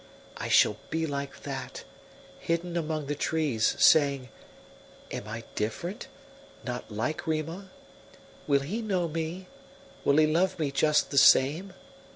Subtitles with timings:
[0.37, 1.83] I shall be like that,
[2.39, 4.29] hidden among the trees, saying:
[5.11, 6.07] 'Am I different
[6.65, 7.69] not like Rima?
[8.47, 9.45] Will he know me
[10.03, 11.73] will he love me just the same?